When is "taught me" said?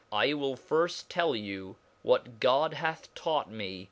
3.13-3.79